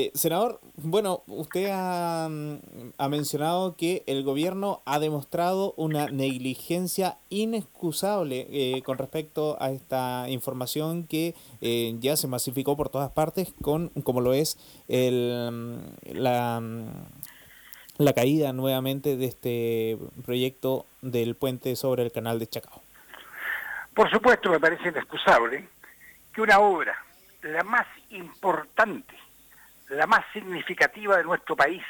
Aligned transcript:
Eh, 0.00 0.12
senador, 0.14 0.60
bueno, 0.76 1.24
usted 1.26 1.68
ha, 1.70 2.26
mencionado 3.10 3.76
que 3.76 4.02
el 4.06 4.22
gobierno 4.22 4.80
ha 4.86 4.98
demostrado 4.98 5.74
una 5.76 6.06
negligencia 6.06 7.18
inexcusable 7.28 8.46
eh, 8.50 8.80
con 8.82 8.96
respecto 8.96 9.58
a 9.60 9.72
esta 9.72 10.24
información 10.30 11.06
que 11.06 11.34
eh, 11.60 11.96
ya 12.00 12.16
se 12.16 12.28
masificó 12.28 12.78
por 12.78 12.88
todas 12.88 13.10
partes, 13.10 13.52
con 13.60 13.90
como 14.02 14.22
lo 14.22 14.32
es 14.32 14.56
el, 14.88 15.82
la, 16.14 16.62
la 17.98 18.12
caída 18.14 18.54
nuevamente 18.54 19.18
de 19.18 19.26
este 19.26 19.98
proyecto 20.24 20.86
del 21.02 21.34
puente 21.34 21.76
sobre 21.76 22.04
el 22.04 22.10
canal 22.10 22.38
de 22.38 22.46
Chacao. 22.46 22.80
Por 23.94 24.10
supuesto, 24.10 24.48
me 24.48 24.60
parece 24.60 24.88
inexcusable 24.88 25.68
que 26.32 26.40
una 26.40 26.58
obra, 26.58 26.96
la 27.42 27.62
más 27.64 27.86
importante, 28.08 29.14
la 29.90 30.06
más 30.06 30.24
significativa 30.32 31.16
de 31.16 31.24
nuestro 31.24 31.56
país 31.56 31.82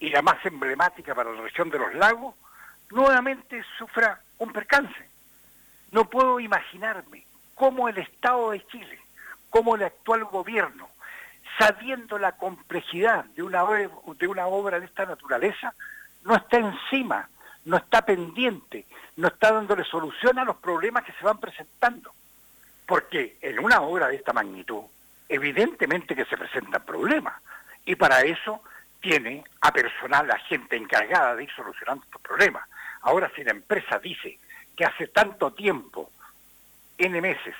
y 0.00 0.08
la 0.10 0.22
más 0.22 0.44
emblemática 0.44 1.14
para 1.14 1.32
la 1.32 1.42
región 1.42 1.70
de 1.70 1.78
los 1.78 1.94
lagos, 1.94 2.34
nuevamente 2.90 3.64
sufra 3.78 4.20
un 4.38 4.52
percance. 4.52 5.08
No 5.92 6.10
puedo 6.10 6.40
imaginarme 6.40 7.24
cómo 7.54 7.88
el 7.88 7.98
Estado 7.98 8.50
de 8.50 8.66
Chile, 8.66 8.98
cómo 9.48 9.76
el 9.76 9.84
actual 9.84 10.24
gobierno, 10.24 10.88
sabiendo 11.58 12.18
la 12.18 12.32
complejidad 12.32 13.24
de 13.36 13.42
una, 13.42 13.64
de 13.64 14.26
una 14.26 14.46
obra 14.46 14.80
de 14.80 14.86
esta 14.86 15.06
naturaleza, 15.06 15.72
no 16.24 16.34
está 16.34 16.58
encima, 16.58 17.28
no 17.64 17.76
está 17.76 18.02
pendiente, 18.04 18.86
no 19.16 19.28
está 19.28 19.52
dándole 19.52 19.84
solución 19.84 20.38
a 20.38 20.44
los 20.44 20.56
problemas 20.56 21.04
que 21.04 21.12
se 21.12 21.24
van 21.24 21.38
presentando. 21.38 22.12
Porque 22.86 23.38
en 23.40 23.60
una 23.60 23.80
obra 23.80 24.08
de 24.08 24.16
esta 24.16 24.32
magnitud, 24.32 24.82
evidentemente 25.28 26.14
que 26.14 26.24
se 26.24 26.36
presentan 26.36 26.84
problemas. 26.84 27.34
Y 27.84 27.96
para 27.96 28.22
eso 28.22 28.62
tiene 29.00 29.44
a 29.60 29.72
personal, 29.72 30.30
a 30.30 30.38
gente 30.38 30.76
encargada 30.76 31.36
de 31.36 31.44
ir 31.44 31.50
solucionando 31.54 32.04
estos 32.04 32.22
problemas. 32.22 32.66
Ahora, 33.02 33.30
si 33.34 33.44
la 33.44 33.50
empresa 33.50 33.98
dice 33.98 34.38
que 34.76 34.84
hace 34.84 35.08
tanto 35.08 35.52
tiempo, 35.52 36.10
N 36.96 37.20
meses, 37.20 37.54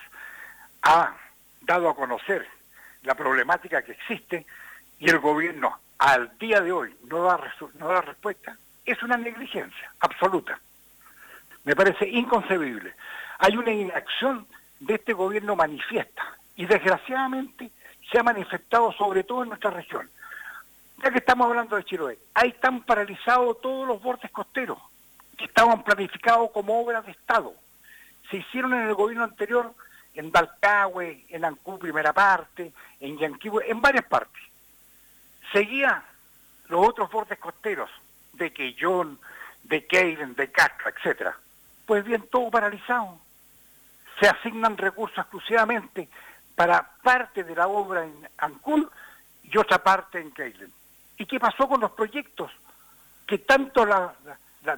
ha 0.83 1.15
dado 1.61 1.89
a 1.89 1.97
conocer 1.97 2.47
la 3.03 3.15
problemática 3.15 3.83
que 3.83 3.93
existe 3.93 4.47
y 4.99 5.11
el 5.11 5.19
gobierno 5.19 5.79
al 5.99 6.37
día 6.39 6.61
de 6.61 6.73
hoy 6.73 6.97
no 7.05 7.23
da, 7.23 7.39
no 7.75 7.89
da 7.89 8.01
respuesta, 8.01 8.57
es 8.85 9.03
una 9.03 9.17
negligencia 9.17 9.93
absoluta. 10.01 10.59
Me 11.65 11.75
parece 11.75 12.09
inconcebible. 12.09 12.95
Hay 13.39 13.57
una 13.57 13.71
inacción 13.71 14.47
de 14.81 14.95
este 14.95 15.13
gobierno 15.13 15.57
manifiesta 15.57 16.24
y 16.57 16.67
desgraciadamente 16.67 17.71
se 18.11 18.19
ha 18.19 18.23
manifestado 18.23 18.93
sobre 18.93 19.25
todo 19.25 19.43
en 19.43 19.49
nuestra 19.51 19.71
región. 19.71 20.09
Ya 21.03 21.11
que 21.11 21.19
estamos 21.19 21.49
hablando 21.49 21.77
de 21.77 21.85
Chiloé, 21.85 22.19
ahí 22.35 22.51
están 22.51 22.83
paralizados 22.83 23.61
todos 23.61 23.87
los 23.87 24.03
bordes 24.03 24.31
costeros 24.31 24.79
que 25.37 25.47
estaban 25.47 25.83
planificados 25.83 26.51
como 26.53 26.81
obras 26.81 27.05
de 27.05 27.13
Estado. 27.13 27.55
Se 28.31 28.37
hicieron 28.37 28.73
en 28.75 28.89
el 28.89 28.95
gobierno 28.95 29.25
anterior 29.25 29.75
en 30.15 30.31
Dalcahue, 30.31 31.25
en 31.29 31.45
Ancú, 31.45 31.79
primera 31.79 32.13
parte, 32.13 32.73
en 33.01 33.19
Yanquihue, 33.19 33.69
en 33.69 33.81
varias 33.81 34.05
partes. 34.05 34.43
Seguía 35.53 36.05
los 36.69 36.89
otros 36.89 37.11
bordes 37.11 37.39
costeros 37.39 37.91
de 38.33 38.53
Quellón, 38.53 39.19
de 39.65 39.87
Keilen, 39.87 40.35
de 40.35 40.51
Castro, 40.51 40.91
etcétera. 40.91 41.37
Pues 41.87 42.05
bien, 42.05 42.27
todo 42.31 42.51
paralizado. 42.51 43.19
Se 44.21 44.29
asignan 44.29 44.77
recursos 44.77 45.19
exclusivamente 45.19 46.09
para 46.55 46.91
parte 47.03 47.45
de 47.45 47.55
la 47.55 47.67
obra 47.67 48.05
en 48.05 48.29
Ancún 48.39 48.89
y 49.43 49.57
otra 49.59 49.83
parte 49.83 50.21
en 50.21 50.31
Keilen. 50.33 50.73
¿Y 51.19 51.27
qué 51.27 51.39
pasó 51.39 51.69
con 51.69 51.81
los 51.81 51.93
proyectos 51.93 52.51
que 53.27 53.39
tanto 53.39 53.87
la, 53.87 54.15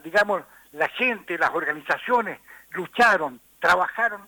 digamos, 0.03 0.43
la 0.73 0.89
gente, 0.89 1.39
las 1.39 1.51
organizaciones 1.55 2.39
lucharon, 2.71 3.41
trabajaron 3.61 4.21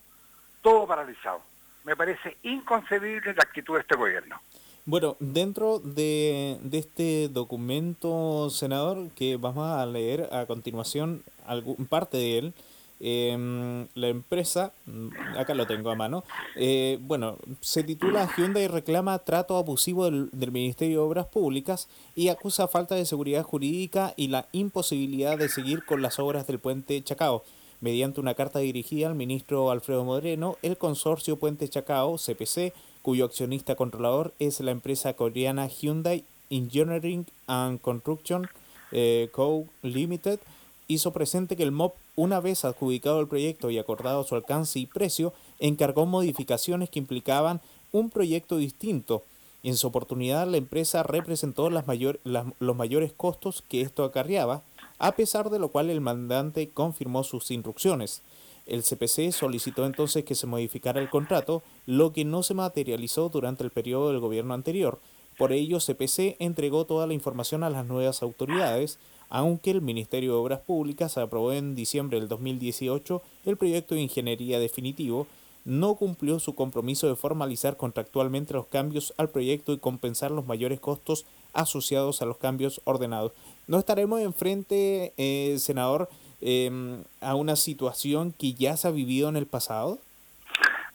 todo 0.62 0.86
paralizado. 0.86 1.40
Me 1.84 1.96
parece 1.96 2.36
inconcebible 2.42 3.34
la 3.34 3.42
actitud 3.42 3.74
de 3.74 3.80
este 3.80 3.96
gobierno. 3.96 4.40
Bueno, 4.84 5.16
dentro 5.20 5.80
de, 5.80 6.58
este 6.72 7.28
documento, 7.28 8.48
senador, 8.50 9.10
que 9.10 9.36
vamos 9.36 9.68
a 9.68 9.84
leer 9.84 10.28
a 10.32 10.46
continuación 10.46 11.22
algún, 11.46 11.86
parte 11.86 12.16
de 12.16 12.38
él, 12.38 12.54
em, 13.00 13.86
la 13.94 14.08
empresa, 14.08 14.72
mm, 14.86 15.08
acá 15.38 15.54
lo 15.54 15.66
tengo 15.66 15.90
a 15.90 15.94
mano, 15.94 16.24
eh, 16.56 16.98
bueno, 17.00 17.36
se 17.60 17.84
titula 17.84 18.28
Hyundai 18.36 18.68
reclama 18.68 19.18
trato 19.20 19.56
abusivo 19.56 20.04
del, 20.04 20.52
Ministerio 20.52 21.00
de 21.00 21.06
Obras 21.06 21.26
Públicas 21.26 21.88
y 22.14 22.28
acusa 22.28 22.68
falta 22.68 22.94
de 22.94 23.04
seguridad 23.04 23.42
jurídica 23.42 24.14
y 24.16 24.28
la 24.28 24.46
imposibilidad 24.52 25.38
de 25.38 25.48
seguir 25.48 25.84
con 25.84 26.02
las 26.02 26.18
obras 26.18 26.46
del 26.46 26.58
puente 26.58 27.02
Chacao. 27.02 27.44
Mediante 27.80 28.20
una 28.20 28.34
carta 28.34 28.58
dirigida 28.58 29.06
al 29.06 29.14
ministro 29.14 29.70
Alfredo 29.70 30.04
Moreno, 30.04 30.56
el 30.62 30.76
consorcio 30.76 31.36
Puente 31.36 31.68
Chacao, 31.68 32.16
CPC, 32.18 32.72
cuyo 33.02 33.24
accionista 33.24 33.76
controlador 33.76 34.34
es 34.40 34.58
la 34.60 34.72
empresa 34.72 35.14
coreana 35.14 35.68
Hyundai 35.68 36.24
Engineering 36.50 37.26
and 37.46 37.80
Construction 37.80 38.48
eh, 38.92 39.28
Co. 39.32 39.66
Limited, 39.82 40.40
hizo 40.88 41.12
presente 41.12 41.54
que 41.54 41.62
el 41.62 41.70
MOP, 41.70 41.94
una 42.16 42.40
vez 42.40 42.64
adjudicado 42.64 43.20
el 43.20 43.28
proyecto 43.28 43.70
y 43.70 43.78
acordado 43.78 44.24
su 44.24 44.34
alcance 44.34 44.78
y 44.78 44.86
precio, 44.86 45.34
encargó 45.58 46.06
modificaciones 46.06 46.88
que 46.88 46.98
implicaban 46.98 47.60
un 47.92 48.08
proyecto 48.10 48.56
distinto. 48.56 49.22
En 49.62 49.76
su 49.76 49.86
oportunidad, 49.86 50.46
la 50.46 50.56
empresa 50.56 51.02
representó 51.02 51.68
las 51.68 51.84
los 52.24 52.76
mayores 52.76 53.12
costos 53.12 53.62
que 53.68 53.82
esto 53.82 54.02
acarreaba, 54.02 54.62
a 54.98 55.12
pesar 55.12 55.50
de 55.50 55.58
lo 55.58 55.68
cual 55.68 55.90
el 55.90 56.00
mandante 56.00 56.70
confirmó 56.70 57.22
sus 57.22 57.50
instrucciones. 57.50 58.22
El 58.66 58.82
CPC 58.82 59.32
solicitó 59.32 59.84
entonces 59.84 60.24
que 60.24 60.34
se 60.34 60.46
modificara 60.46 61.00
el 61.00 61.10
contrato, 61.10 61.62
lo 61.86 62.12
que 62.12 62.24
no 62.24 62.42
se 62.42 62.54
materializó 62.54 63.28
durante 63.28 63.64
el 63.64 63.70
periodo 63.70 64.10
del 64.10 64.20
gobierno 64.20 64.54
anterior. 64.54 65.00
Por 65.38 65.52
ello, 65.52 65.78
CPC 65.78 66.36
entregó 66.38 66.84
toda 66.84 67.06
la 67.06 67.14
información 67.14 67.62
a 67.62 67.70
las 67.70 67.86
nuevas 67.86 68.22
autoridades, 68.22 68.98
aunque 69.30 69.70
el 69.70 69.82
Ministerio 69.82 70.32
de 70.32 70.38
Obras 70.38 70.60
Públicas 70.60 71.18
aprobó 71.18 71.52
en 71.52 71.74
diciembre 71.74 72.18
del 72.18 72.28
2018 72.28 73.22
el 73.46 73.56
proyecto 73.56 73.94
de 73.94 74.02
ingeniería 74.02 74.58
definitivo, 74.58 75.26
no 75.64 75.96
cumplió 75.96 76.38
su 76.38 76.54
compromiso 76.54 77.08
de 77.08 77.16
formalizar 77.16 77.76
contractualmente 77.76 78.54
los 78.54 78.66
cambios 78.66 79.12
al 79.18 79.28
proyecto 79.28 79.72
y 79.72 79.78
compensar 79.78 80.30
los 80.30 80.46
mayores 80.46 80.80
costos 80.80 81.26
asociados 81.52 82.22
a 82.22 82.24
los 82.24 82.38
cambios 82.38 82.80
ordenados. 82.84 83.32
¿No 83.66 83.78
estaremos 83.78 84.20
enfrente, 84.20 85.12
eh, 85.18 85.56
senador, 85.58 86.08
em, 86.40 87.02
a 87.20 87.34
una 87.34 87.54
situación 87.56 88.32
que 88.32 88.54
ya 88.54 88.76
se 88.76 88.88
ha 88.88 88.92
vivido 88.92 89.28
en 89.28 89.36
el 89.36 89.46
pasado? 89.46 89.98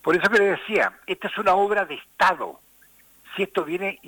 Por 0.01 0.15
eso 0.15 0.27
que 0.29 0.39
le 0.39 0.45
decía, 0.45 0.91
esta 1.05 1.27
es 1.27 1.37
una 1.37 1.53
obra 1.53 1.85
de 1.85 1.95
Estado. 1.95 2.59
Si 3.35 3.43
esto 3.43 3.63
viene, 3.63 3.99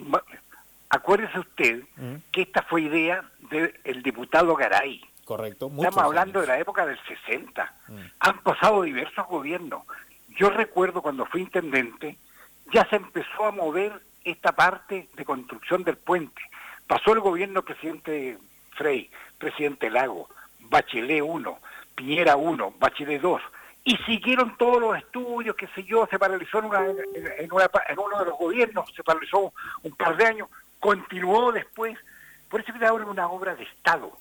acuérdese 0.89 1.39
usted 1.39 1.83
mm. 1.95 2.15
que 2.31 2.43
esta 2.43 2.63
fue 2.63 2.83
idea 2.83 3.23
del 3.49 4.03
diputado 4.03 4.55
Garay. 4.55 5.01
Correcto. 5.23 5.71
Estamos 5.75 6.03
hablando 6.03 6.41
de 6.41 6.47
la 6.47 6.59
época 6.59 6.85
del 6.85 6.99
60. 7.07 7.73
Mm. 7.87 7.97
Han 8.19 8.39
pasado 8.43 8.83
diversos 8.83 9.27
gobiernos. 9.27 9.83
Yo 10.37 10.49
recuerdo 10.49 11.01
cuando 11.01 11.25
fui 11.25 11.41
intendente, 11.41 12.17
ya 12.73 12.87
se 12.89 12.97
empezó 12.97 13.45
a 13.45 13.51
mover 13.51 14.01
esta 14.23 14.51
parte 14.51 15.09
de 15.15 15.25
construcción 15.25 15.83
del 15.83 15.97
puente. 15.97 16.41
Pasó 16.87 17.13
el 17.13 17.19
gobierno 17.19 17.63
presidente 17.63 18.37
Frey, 18.75 19.09
presidente 19.37 19.89
Lago, 19.89 20.27
Bachelet 20.59 21.21
1, 21.21 21.59
Piñera 21.95 22.35
1, 22.35 22.75
Bachelet 22.79 23.21
2, 23.21 23.41
y 23.83 23.97
siguieron 23.97 24.57
todos 24.57 24.81
los 24.81 24.97
estudios, 24.97 25.55
qué 25.55 25.67
sé 25.67 25.83
yo, 25.83 26.07
se 26.09 26.19
paralizó 26.19 26.59
en, 26.59 26.65
en, 27.37 27.51
uno 27.51 28.19
de 28.19 28.25
los 28.25 28.37
gobiernos, 28.37 28.91
se 28.95 29.03
paralizó 29.03 29.53
un 29.83 29.91
par 29.95 30.17
de 30.17 30.25
años, 30.25 30.49
continuó 30.85 31.51
después. 31.51 31.97
Por 32.47 32.61
eso 32.61 32.71
que 32.71 32.85
ahora 32.85 33.05
es 33.05 33.09
una 33.09 33.27
obra 33.27 33.55
de 33.55 33.63
Estado. 33.63 34.11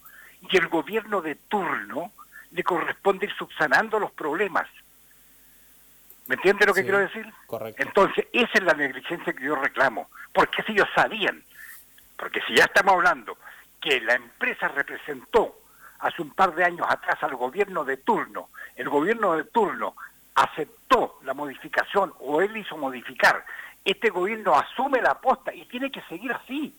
Y 0.40 0.56
el 0.56 0.68
gobierno 0.68 1.20
de 1.20 1.34
turno 1.34 2.10
le 2.52 2.64
corresponde 2.64 3.26
ir 3.26 3.34
subsanando 3.34 3.98
los 3.98 4.12
problemas. 4.12 4.66
¿Me 6.26 6.36
entiende 6.36 6.64
lo 6.64 6.72
que 6.72 6.82
quiero 6.82 7.00
decir? 7.00 7.30
Correcto. 7.46 7.82
Entonces, 7.82 8.26
esa 8.32 8.52
es 8.54 8.62
la 8.62 8.72
negligencia 8.72 9.34
que 9.34 9.44
yo 9.44 9.56
reclamo. 9.56 10.08
Porque 10.32 10.62
si 10.62 10.72
ellos 10.72 10.88
sabían, 10.94 11.42
porque 12.16 12.40
si 12.46 12.56
ya 12.56 12.64
estamos 12.64 12.94
hablando 12.94 13.36
que 13.78 14.00
la 14.00 14.14
empresa 14.14 14.68
representó 14.68 15.58
hace 15.98 16.22
un 16.22 16.30
par 16.30 16.54
de 16.54 16.64
años 16.64 16.86
atrás 16.88 17.22
al 17.22 17.36
gobierno 17.36 17.84
de 17.84 17.98
turno, 17.98 18.48
el 18.74 18.88
gobierno 18.88 19.36
de 19.36 19.44
turno 19.44 19.94
aceptó 20.34 21.18
la 21.24 21.34
modificación 21.34 22.14
o 22.20 22.40
él 22.40 22.56
hizo 22.56 22.78
modificar, 22.78 23.44
este 23.84 24.10
gobierno 24.10 24.54
asume 24.54 25.00
la 25.00 25.12
aposta 25.12 25.54
y 25.54 25.64
tiene 25.66 25.90
que 25.90 26.00
seguir 26.02 26.32
así. 26.32 26.74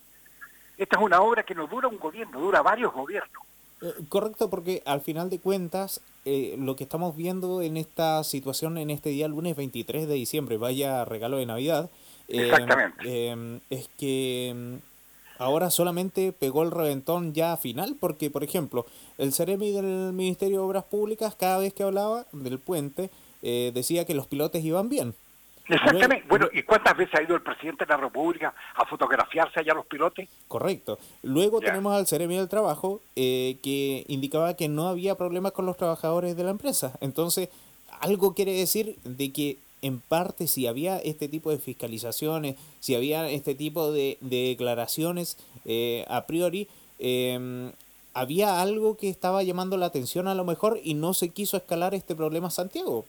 Esta 0.77 0.97
es 0.97 1.03
una 1.03 1.21
obra 1.21 1.43
que 1.43 1.55
no 1.55 1.67
dura 1.67 1.87
un 1.87 1.99
gobierno, 1.99 2.39
dura 2.39 2.61
varios 2.61 2.93
gobiernos. 2.93 3.43
Eh, 3.81 3.93
correcto, 4.09 4.49
porque 4.49 4.81
al 4.85 5.01
final 5.01 5.29
de 5.29 5.39
cuentas, 5.39 6.01
eh, 6.25 6.55
lo 6.57 6.75
que 6.75 6.83
estamos 6.83 7.15
viendo 7.15 7.61
en 7.61 7.77
esta 7.77 8.23
situación 8.23 8.77
en 8.77 8.89
este 8.89 9.09
día, 9.09 9.27
lunes 9.27 9.55
23 9.55 10.07
de 10.07 10.15
diciembre, 10.15 10.57
vaya 10.57 11.05
regalo 11.05 11.37
de 11.37 11.45
Navidad, 11.45 11.89
Exactamente. 12.27 13.59
es 13.69 13.87
que 13.97 14.79
ahora 15.37 15.69
solamente 15.69 16.31
pegó 16.31 16.63
el 16.63 16.71
reventón 16.71 17.33
ya 17.33 17.57
final, 17.57 17.95
porque, 17.99 18.29
por 18.29 18.43
ejemplo, 18.43 18.85
el 19.17 19.33
Ceremi 19.33 19.71
del 19.71 20.13
Ministerio 20.13 20.59
de 20.59 20.65
Obras 20.65 20.85
Públicas, 20.85 21.35
cada 21.35 21.57
vez 21.57 21.73
que 21.73 21.83
hablaba 21.83 22.25
del 22.31 22.59
puente, 22.59 23.09
eh, 23.41 23.71
decía 23.73 24.05
que 24.05 24.15
los 24.15 24.27
pilotes 24.27 24.63
iban 24.63 24.89
bien. 24.89 25.13
Exactamente. 25.67 26.25
bueno, 26.29 26.47
¿y 26.53 26.63
cuántas 26.63 26.95
veces 26.95 27.15
ha 27.15 27.23
ido 27.23 27.35
el 27.35 27.41
presidente 27.41 27.85
de 27.85 27.89
la 27.89 27.97
República 27.97 28.53
a 28.75 28.85
fotografiarse 28.85 29.59
allá 29.59 29.73
los 29.73 29.85
pilotes? 29.85 30.29
Correcto. 30.47 30.99
Luego 31.23 31.59
tenemos 31.59 31.95
al 31.95 32.07
Ceremi 32.07 32.37
del 32.37 32.49
Trabajo, 32.49 33.01
eh, 33.15 33.57
que 33.63 34.05
indicaba 34.07 34.55
que 34.55 34.67
no 34.67 34.87
había 34.87 35.15
problemas 35.15 35.53
con 35.53 35.65
los 35.65 35.77
trabajadores 35.77 36.35
de 36.35 36.43
la 36.43 36.51
empresa. 36.51 36.93
Entonces, 37.01 37.49
algo 38.01 38.35
quiere 38.35 38.53
decir 38.53 38.97
de 39.03 39.31
que 39.31 39.57
en 39.81 39.99
parte 39.99 40.47
si 40.47 40.67
había 40.67 40.97
este 40.97 41.27
tipo 41.27 41.51
de 41.51 41.57
fiscalizaciones, 41.57 42.55
si 42.79 42.95
había 42.95 43.29
este 43.29 43.55
tipo 43.55 43.91
de, 43.91 44.17
declaraciones 44.21 45.37
eh, 45.65 46.05
a 46.07 46.25
priori, 46.25 46.67
em, 46.99 47.71
había 48.13 48.61
algo 48.61 48.97
que 48.97 49.09
estaba 49.09 49.43
llamando 49.43 49.77
la 49.77 49.87
atención 49.87 50.27
a 50.27 50.35
lo 50.35 50.45
mejor 50.45 50.79
y 50.83 50.93
no 50.93 51.13
se 51.13 51.29
quiso 51.29 51.57
escalar 51.57 51.93
este 51.93 52.15
problema 52.15 52.49
Santiago. 52.49 53.05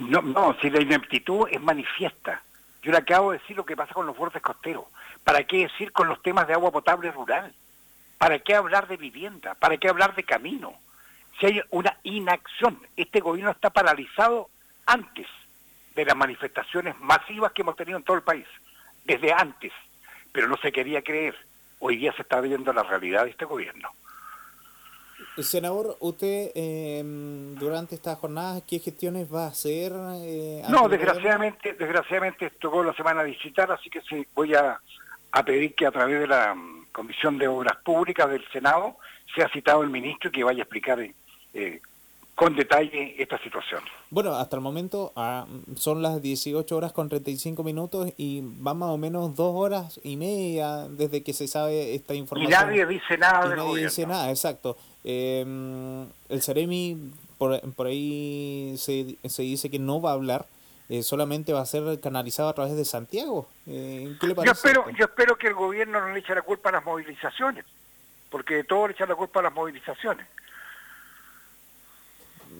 No, 0.00 0.22
no, 0.22 0.56
si 0.60 0.70
la 0.70 0.80
ineptitud 0.80 1.48
es 1.50 1.60
manifiesta. 1.60 2.42
Yo 2.82 2.90
le 2.90 2.98
acabo 2.98 3.32
de 3.32 3.38
decir 3.38 3.56
lo 3.56 3.64
que 3.64 3.76
pasa 3.76 3.94
con 3.94 4.06
los 4.06 4.16
bordes 4.16 4.42
costeros. 4.42 4.84
¿Para 5.22 5.44
qué 5.44 5.58
decir 5.68 5.92
con 5.92 6.08
los 6.08 6.20
temas 6.22 6.48
de 6.48 6.54
agua 6.54 6.72
potable 6.72 7.10
rural? 7.12 7.52
¿Para 8.18 8.38
qué 8.38 8.54
hablar 8.54 8.88
de 8.88 8.96
vivienda? 8.96 9.54
¿Para 9.54 9.76
qué 9.76 9.88
hablar 9.88 10.14
de 10.14 10.24
camino? 10.24 10.74
Si 11.38 11.46
hay 11.46 11.62
una 11.70 11.96
inacción, 12.02 12.80
este 12.96 13.20
gobierno 13.20 13.50
está 13.50 13.70
paralizado 13.70 14.48
antes 14.86 15.26
de 15.94 16.04
las 16.04 16.16
manifestaciones 16.16 16.98
masivas 16.98 17.52
que 17.52 17.62
hemos 17.62 17.76
tenido 17.76 17.98
en 17.98 18.04
todo 18.04 18.16
el 18.16 18.22
país, 18.22 18.46
desde 19.04 19.32
antes, 19.32 19.72
pero 20.32 20.48
no 20.48 20.56
se 20.56 20.72
quería 20.72 21.02
creer. 21.02 21.36
Hoy 21.78 21.96
día 21.96 22.12
se 22.12 22.22
está 22.22 22.40
viendo 22.40 22.72
la 22.72 22.82
realidad 22.82 23.24
de 23.24 23.30
este 23.30 23.44
gobierno. 23.44 23.90
Senador, 25.38 25.96
usted 26.00 26.50
em, 26.54 27.54
durante 27.56 27.94
estas 27.94 28.18
jornadas, 28.18 28.62
¿qué 28.68 28.78
gestiones 28.78 29.32
va 29.32 29.44
a 29.44 29.48
hacer? 29.48 29.92
Eh, 30.22 30.62
no, 30.68 30.88
desgraciadamente, 30.88 31.74
desgraciadamente 31.74 32.50
tocó 32.50 32.82
la 32.82 32.94
semana 32.94 33.24
digital, 33.24 33.72
así 33.72 33.90
que 33.90 34.00
sí, 34.02 34.26
voy 34.34 34.54
a, 34.54 34.80
a 35.32 35.44
pedir 35.44 35.74
que 35.74 35.86
a 35.86 35.90
través 35.90 36.20
de 36.20 36.26
la 36.26 36.54
mm, 36.54 36.86
Comisión 36.92 37.38
de 37.38 37.48
Obras 37.48 37.76
Públicas 37.84 38.28
del 38.28 38.46
Senado 38.52 38.96
sea 39.34 39.48
citado 39.48 39.82
el 39.82 39.90
ministro 39.90 40.28
y 40.28 40.32
que 40.32 40.44
vaya 40.44 40.60
a 40.60 40.64
explicar 40.64 40.98
eh, 41.00 41.80
con 42.34 42.56
detalle 42.56 43.14
esta 43.22 43.38
situación. 43.38 43.82
Bueno, 44.10 44.34
hasta 44.34 44.56
el 44.56 44.62
momento 44.62 45.12
ah, 45.16 45.46
son 45.76 46.02
las 46.02 46.22
18 46.22 46.76
horas 46.76 46.92
con 46.92 47.08
35 47.08 47.62
minutos 47.62 48.12
y 48.16 48.40
van 48.42 48.78
más 48.78 48.90
o 48.90 48.98
menos 48.98 49.36
dos 49.36 49.54
horas 49.54 50.00
y 50.02 50.16
media 50.16 50.88
desde 50.88 51.22
que 51.22 51.32
se 51.34 51.46
sabe 51.46 51.94
esta 51.94 52.14
información. 52.14 52.50
Y 52.50 52.54
nadie 52.54 52.86
dice 52.86 53.18
nada 53.18 53.46
y 53.46 53.56
nadie 53.56 53.84
dice 53.84 54.06
nada, 54.06 54.30
exacto. 54.30 54.76
Em, 55.04 56.06
el 56.28 56.42
Ceremi, 56.42 57.12
por, 57.36 57.60
por 57.74 57.86
ahí 57.86 58.74
se, 58.78 59.16
se, 59.28 59.42
dice 59.42 59.70
que 59.70 59.78
no 59.78 60.00
va 60.00 60.10
a 60.10 60.14
hablar, 60.14 60.46
eh, 60.88 61.02
solamente 61.02 61.52
va 61.52 61.60
a 61.60 61.66
ser 61.66 62.00
canalizado 62.00 62.48
a 62.48 62.54
través 62.54 62.76
de 62.76 62.84
Santiago. 62.84 63.48
Eh, 63.66 64.16
¿Qué 64.20 64.26
le 64.26 64.34
parece? 64.34 64.46
Yo 64.46 64.52
espero, 64.52 64.90
yo 64.90 65.04
espero 65.04 65.36
que 65.36 65.48
el 65.48 65.54
gobierno 65.54 66.00
no 66.00 66.12
le 66.12 66.20
eche 66.20 66.34
la 66.34 66.42
culpa 66.42 66.70
a 66.70 66.72
las 66.72 66.84
movilizaciones, 66.84 67.64
porque 68.30 68.64
todo 68.64 68.86
le 68.86 68.94
echa 68.94 69.06
la 69.06 69.14
culpa 69.14 69.40
a 69.40 69.44
las 69.44 69.52
movilizaciones. 69.52 70.26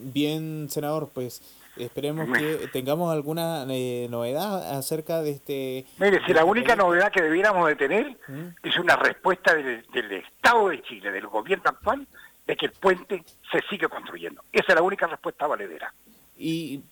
Bien, 0.00 0.69
senador, 0.71 1.11
pues 1.12 1.43
esperemos 1.77 2.29
que 2.37 2.69
tengamos 2.73 3.12
alguna 3.12 3.65
eh, 3.69 4.06
novedad 4.11 4.77
acerca 4.77 5.23
de 5.23 5.31
este... 5.31 5.87
Mire, 5.99 6.21
si 6.27 6.33
la 6.33 6.41
este 6.41 6.50
única 6.50 6.77
novedad 6.77 7.11
que 7.11 7.23
debiéramos 7.23 7.67
de 7.69 7.77
tener 7.77 8.19
¿Mm? 8.29 8.49
es 8.62 8.77
una 8.79 8.97
respuesta 8.97 9.55
del, 9.55 9.85
Estado 10.12 10.69
de 10.69 10.83
Chile, 10.83 11.12
del 11.12 11.27
gobierno 11.27 11.71
actual, 11.71 12.06
de 12.47 12.56
que 12.56 12.67
el 12.67 12.73
puente 12.73 13.25
se 13.50 13.61
sigue 13.71 13.89
construyendo. 13.89 14.43
Esa 14.53 14.73
es 14.73 14.75
la 14.75 14.83
única 14.83 15.06
respuesta 15.06 15.47
valedera. 15.47 15.93
Y, 16.37 16.83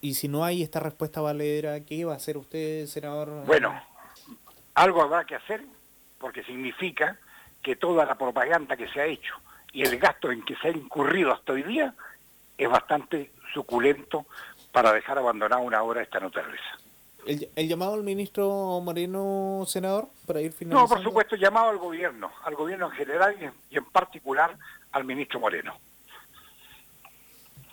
y 0.00 0.14
si 0.14 0.28
no 0.28 0.44
hay 0.44 0.62
esta 0.62 0.80
respuesta 0.80 1.20
valedera, 1.20 1.84
¿qué 1.84 2.04
va 2.04 2.14
a 2.14 2.16
hacer 2.16 2.36
usted, 2.36 2.86
senador? 2.86 3.44
Bueno, 3.46 3.80
algo 4.74 5.02
habrá 5.02 5.24
que 5.24 5.36
hacer, 5.36 5.64
porque 6.18 6.42
significa 6.44 7.18
que 7.62 7.76
toda 7.76 8.04
la 8.04 8.16
propaganda 8.16 8.76
que 8.76 8.88
se 8.88 9.00
ha 9.00 9.06
hecho 9.06 9.34
y 9.72 9.82
el 9.82 9.98
gasto 9.98 10.30
en 10.30 10.42
que 10.42 10.56
se 10.56 10.68
ha 10.68 10.70
incurrido 10.70 11.32
hasta 11.32 11.52
hoy 11.52 11.62
día 11.62 11.94
es 12.56 12.68
bastante 12.68 13.32
suculento 13.52 14.26
para 14.72 14.92
dejar 14.92 15.18
abandonada 15.18 15.62
una 15.62 15.82
obra 15.82 16.00
de 16.00 16.04
esta 16.04 16.20
naturaleza. 16.20 16.64
¿El, 17.26 17.48
¿El, 17.56 17.68
llamado 17.68 17.94
al 17.94 18.04
ministro 18.04 18.80
Moreno, 18.80 19.64
senador, 19.66 20.08
para 20.26 20.40
ir 20.40 20.52
finalizando? 20.52 20.88
No, 20.88 20.94
por 20.94 21.02
supuesto, 21.02 21.34
llamado 21.34 21.70
al 21.70 21.78
gobierno, 21.78 22.30
al 22.44 22.54
gobierno 22.54 22.86
en 22.86 22.92
general 22.92 23.52
y 23.70 23.76
en, 23.76 23.84
particular 23.86 24.56
al 24.92 25.04
ministro 25.04 25.40
Moreno. 25.40 25.76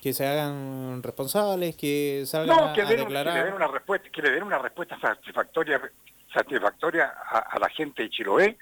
Que 0.02 0.12
se 0.12 0.26
hagan 0.26 1.04
responsables, 1.04 1.76
que 1.76 2.24
salgan 2.26 2.58
no, 2.58 2.74
que 2.74 2.82
a, 2.82 2.86
declarar... 2.86 3.34
que 3.34 3.40
le 3.40 3.46
den 3.46 3.54
una 3.54 3.68
respuesta, 3.68 4.10
que 4.10 4.22
le 4.22 4.32
den 4.32 4.44
una 4.44 4.58
respuesta 4.58 5.00
satisfactoria, 5.00 5.82
satisfactoria 6.34 7.14
a, 7.30 7.40
a 7.40 7.60
la 7.60 7.70
gente 7.70 8.04
de 8.04 8.10
Chiloé 8.10 8.58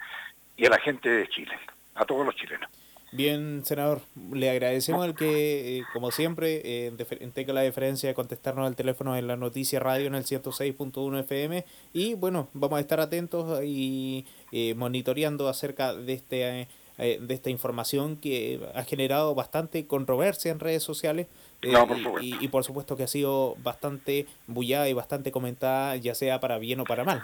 y 0.56 0.66
a 0.66 0.70
la 0.70 0.78
gente 0.78 1.08
de 1.08 1.28
Chile, 1.28 1.58
a 1.94 2.04
todos 2.04 2.26
los 2.26 2.36
chilenos. 2.36 2.70
Bien, 3.14 3.62
senador, 3.66 4.00
le 4.32 4.48
agradecemos 4.48 5.04
al 5.04 5.14
que, 5.14 5.76
eh, 5.76 5.84
como 5.92 6.10
siempre, 6.10 6.62
eh, 6.64 6.92
tenga 7.34 7.52
la 7.52 7.60
deferencia 7.60 8.08
de 8.08 8.14
contestarnos 8.14 8.66
al 8.66 8.74
teléfono 8.74 9.14
en 9.18 9.26
la 9.26 9.36
noticia 9.36 9.78
radio 9.80 10.06
en 10.06 10.14
el 10.14 10.24
106.1 10.24 11.18
FM 11.20 11.66
y 11.92 12.14
bueno, 12.14 12.48
vamos 12.54 12.78
a 12.78 12.80
estar 12.80 13.00
atentos 13.00 13.62
y 13.62 14.24
eh, 14.50 14.74
monitoreando 14.74 15.46
acerca 15.48 15.92
de 15.94 16.14
este 16.14 16.68
de 16.98 17.34
esta 17.34 17.50
información 17.50 18.16
que 18.16 18.60
ha 18.74 18.84
generado 18.84 19.34
bastante 19.34 19.86
controversia 19.86 20.52
en 20.52 20.60
redes 20.60 20.84
sociales 20.84 21.26
eh, 21.62 21.76
y, 22.20 22.48
por 22.48 22.64
supuesto 22.64 22.96
que 22.96 23.04
ha 23.04 23.08
sido 23.08 23.54
bastante 23.62 24.26
bullada 24.48 24.88
y 24.88 24.94
bastante 24.94 25.30
comentada, 25.30 25.94
ya 25.94 26.14
sea 26.14 26.40
para 26.40 26.58
bien 26.58 26.80
o 26.80 26.84
para 26.84 27.04
mal. 27.04 27.22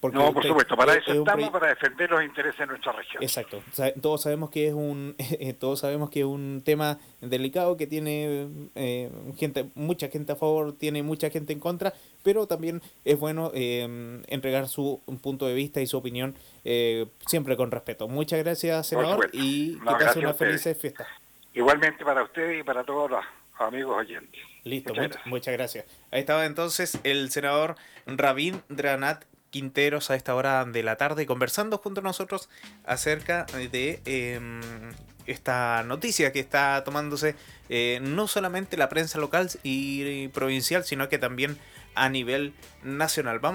Porque 0.00 0.16
no, 0.16 0.32
por 0.32 0.46
supuesto, 0.46 0.76
para 0.76 0.94
eso 0.94 1.12
estamos, 1.12 1.50
para 1.50 1.68
defender 1.68 2.08
los 2.08 2.22
intereses 2.22 2.60
de 2.60 2.66
nuestra 2.66 2.92
región. 2.92 3.22
Exacto. 3.22 3.60
todos 4.00 4.22
sabemos 4.22 4.50
que 4.50 4.68
es 4.68 4.74
un 4.74 5.16
todos 5.58 5.80
sabemos 5.80 6.10
que 6.10 6.20
es 6.20 6.26
un 6.26 6.62
tema 6.64 6.98
delicado 7.20 7.76
que 7.76 7.88
tiene 7.88 8.48
eh, 8.76 9.10
gente 9.36 9.68
mucha 9.74 10.08
gente 10.08 10.32
a 10.32 10.36
favor, 10.36 10.72
tiene 10.74 11.02
mucha 11.02 11.30
gente 11.30 11.52
en 11.52 11.58
contra, 11.58 11.92
pero 12.22 12.46
también 12.46 12.82
es 13.04 13.18
bueno 13.18 13.50
eh, 13.52 14.22
entregar 14.28 14.68
su 14.68 15.00
punto 15.20 15.46
de 15.48 15.54
vista 15.54 15.80
y 15.80 15.88
su 15.88 15.98
opinión 15.98 16.36
siempre 17.26 17.56
con 17.56 17.72
respeto. 17.72 18.06
Muchas 18.06 18.38
gracias, 18.38 18.86
senador, 18.86 19.28
y 19.32 19.74
que 19.78 19.84
pase 19.84 20.20
una 20.20 20.34
feliz 20.34 20.62
fiesta. 20.78 21.06
Igualmente 21.54 22.04
para 22.04 22.22
usted 22.22 22.58
y 22.58 22.62
para 22.62 22.84
todos 22.84 23.10
los 23.10 23.20
amigos 23.58 23.96
oyentes. 23.96 24.40
Listo, 24.64 24.94
muchas, 25.26 25.52
gracias. 25.52 25.84
Ahí 26.10 26.20
estaba 26.20 26.46
entonces 26.46 26.98
el 27.04 27.30
senador 27.30 27.76
Rabín 28.06 28.62
Dranat 28.68 29.24
Quinteros 29.50 30.10
a 30.10 30.14
esta 30.14 30.34
hora 30.34 30.64
de 30.64 30.82
la 30.82 30.96
tarde 30.96 31.26
conversando 31.26 31.78
junto 31.78 32.00
a 32.00 32.02
nosotros 32.02 32.48
acerca 32.84 33.44
de 33.70 34.00
em, 34.06 34.60
esta 35.26 35.82
noticia 35.82 36.32
que 36.32 36.40
está 36.40 36.82
tomándose 36.84 37.34
eh, 37.68 37.98
no 38.02 38.28
solamente 38.28 38.76
la 38.76 38.88
prensa 38.88 39.18
local 39.18 39.50
y 39.62 40.28
provincial, 40.28 40.84
sino 40.84 41.08
que 41.08 41.18
también 41.18 41.58
a 41.94 42.08
nivel 42.08 42.54
nacional. 42.82 43.38
Vamos 43.40 43.50